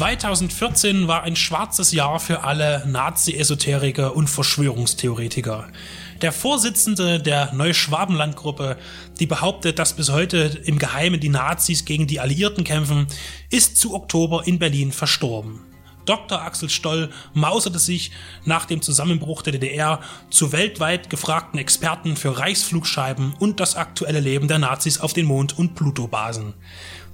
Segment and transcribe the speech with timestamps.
[0.00, 5.68] »2014 war ein schwarzes Jahr für alle Nazi-Esoteriker und Verschwörungstheoretiker.
[6.22, 8.78] Der Vorsitzende der Neuschwabenlandgruppe,
[9.18, 13.08] die behauptet, dass bis heute im Geheimen die Nazis gegen die Alliierten kämpfen,
[13.50, 15.60] ist zu Oktober in Berlin verstorben.
[16.06, 16.40] Dr.
[16.40, 18.10] Axel Stoll mauserte sich
[18.44, 24.48] nach dem Zusammenbruch der DDR zu weltweit gefragten Experten für Reichsflugscheiben und das aktuelle Leben
[24.48, 26.54] der Nazis auf den Mond- und Pluto-Basen.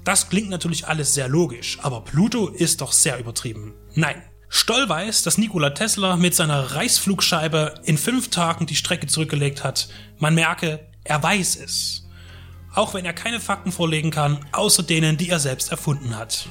[0.07, 3.75] Das klingt natürlich alles sehr logisch, aber Pluto ist doch sehr übertrieben.
[3.97, 9.65] Nein, Stoll weiß, dass Nikola Tesla mit seiner Reichsflugscheibe in fünf Tagen die Strecke zurückgelegt
[9.65, 9.89] hat.
[10.21, 12.07] Man merke, er weiß es.
[12.73, 16.51] Auch wenn er keine Fakten vorlegen kann, außer denen, die er selbst erfunden hat.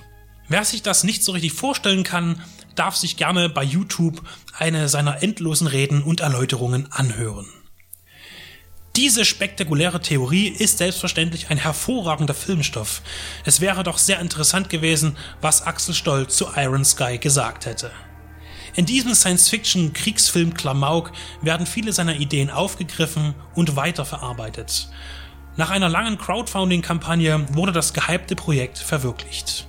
[0.50, 2.42] Wer sich das nicht so richtig vorstellen kann,
[2.76, 4.22] darf sich gerne bei YouTube
[4.58, 7.48] eine seiner endlosen Reden und Erläuterungen anhören.
[8.96, 13.02] Diese spektakuläre Theorie ist selbstverständlich ein hervorragender Filmstoff.
[13.44, 17.92] Es wäre doch sehr interessant gewesen, was Axel Stoll zu Iron Sky gesagt hätte.
[18.74, 24.88] In diesem Science-Fiction-Kriegsfilm Klamauk werden viele seiner Ideen aufgegriffen und weiterverarbeitet.
[25.58, 29.68] Nach einer langen Crowdfunding-Kampagne wurde das gehypte Projekt verwirklicht.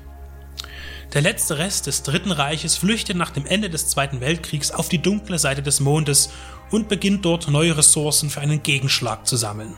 [1.13, 5.01] Der letzte Rest des Dritten Reiches flüchtet nach dem Ende des Zweiten Weltkriegs auf die
[5.01, 6.31] dunkle Seite des Mondes
[6.71, 9.77] und beginnt dort neue Ressourcen für einen Gegenschlag zu sammeln.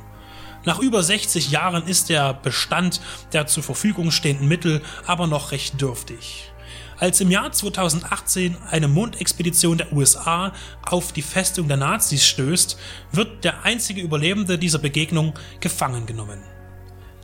[0.64, 3.00] Nach über 60 Jahren ist der Bestand
[3.32, 6.50] der zur Verfügung stehenden Mittel aber noch recht dürftig.
[6.98, 10.52] Als im Jahr 2018 eine Mondexpedition der USA
[10.84, 12.76] auf die Festung der Nazis stößt,
[13.12, 16.42] wird der einzige Überlebende dieser Begegnung gefangen genommen.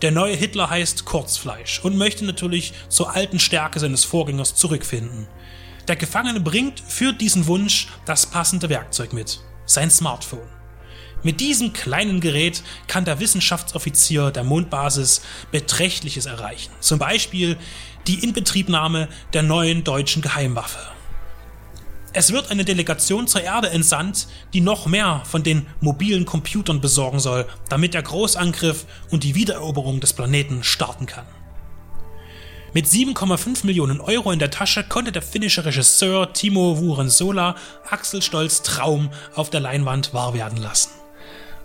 [0.05, 5.27] Der neue Hitler heißt Kurzfleisch und möchte natürlich zur alten Stärke seines Vorgängers zurückfinden.
[5.89, 10.47] Der Gefangene bringt für diesen Wunsch das passende Werkzeug mit sein Smartphone.
[11.23, 16.75] Mit diesem kleinen Gerät kann der Wissenschaftsoffizier der Mondbasis Beträchtliches erreichen.
[16.81, 17.57] Zum Beispiel
[18.07, 20.81] die Inbetriebnahme der neuen deutschen Geheimwaffe.
[22.17, 27.19] Es wird eine Delegation zur Erde entsandt, die noch mehr von den mobilen Computern besorgen
[27.19, 31.27] soll, damit der Großangriff und die Wiedereroberung des Planeten starten kann.
[32.73, 37.57] Mit 7,5 Millionen Euro in der Tasche konnte der finnische Regisseur Timo Vurensola
[37.91, 40.91] Axel Stolz Traum auf der Leinwand wahr werden lassen.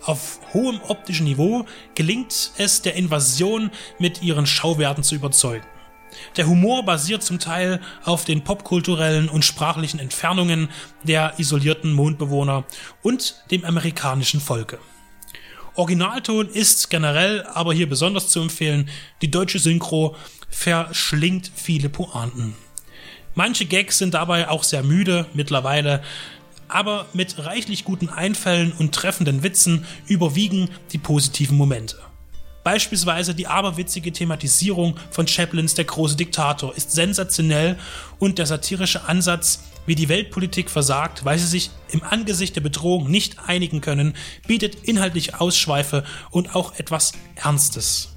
[0.02, 5.66] Auf hohem optischen Niveau gelingt es der Invasion mit ihren Schauwerten zu überzeugen.
[6.36, 10.68] Der Humor basiert zum Teil auf den popkulturellen und sprachlichen Entfernungen
[11.02, 12.64] der isolierten Mondbewohner
[13.02, 14.78] und dem amerikanischen Volke.
[15.74, 18.90] Originalton ist generell aber hier besonders zu empfehlen.
[19.22, 20.16] Die deutsche Synchro
[20.48, 22.54] verschlingt viele Pointen.
[23.34, 26.02] Manche Gags sind dabei auch sehr müde mittlerweile,
[26.68, 31.96] aber mit reichlich guten Einfällen und treffenden Witzen überwiegen die positiven Momente.
[32.62, 37.78] Beispielsweise die aberwitzige Thematisierung von Chaplins Der große Diktator ist sensationell
[38.18, 43.10] und der satirische Ansatz, wie die Weltpolitik versagt, weil sie sich im Angesicht der Bedrohung
[43.10, 44.14] nicht einigen können,
[44.46, 48.09] bietet inhaltlich Ausschweife und auch etwas Ernstes.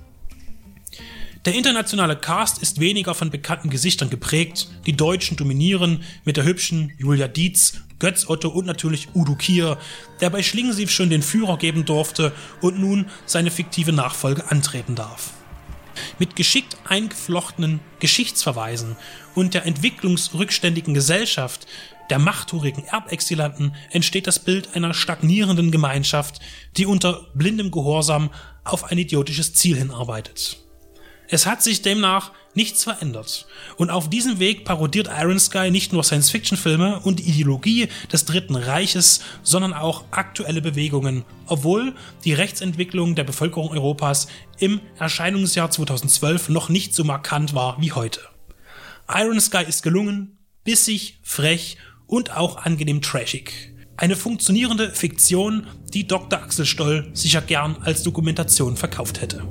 [1.45, 4.69] Der internationale Cast ist weniger von bekannten Gesichtern geprägt.
[4.85, 9.77] Die Deutschen dominieren mit der hübschen Julia Dietz, Götz Otto und natürlich Udo Kier,
[10.21, 12.31] der bei Schlingensief schon den Führer geben durfte
[12.61, 15.31] und nun seine fiktive Nachfolge antreten darf.
[16.17, 18.95] Mit geschickt eingeflochtenen Geschichtsverweisen
[19.35, 21.67] und der entwicklungsrückständigen Gesellschaft
[22.09, 26.39] der machthurigen Erbexilanten entsteht das Bild einer stagnierenden Gemeinschaft,
[26.77, 28.29] die unter blindem Gehorsam
[28.63, 30.62] auf ein idiotisches Ziel hinarbeitet.
[31.33, 33.47] Es hat sich demnach nichts verändert.
[33.77, 38.55] Und auf diesem Weg parodiert Iron Sky nicht nur Science-Fiction-Filme und die Ideologie des Dritten
[38.55, 44.27] Reiches, sondern auch aktuelle Bewegungen, obwohl die Rechtsentwicklung der Bevölkerung Europas
[44.59, 48.19] im Erscheinungsjahr 2012 noch nicht so markant war wie heute.
[49.11, 53.73] Iron Sky ist gelungen, bissig, frech und auch angenehm trashig.
[53.97, 55.65] Eine funktionierende Fiktion,
[55.95, 56.43] die Dr.
[56.43, 59.43] Axel Stoll sicher gern als Dokumentation verkauft hätte.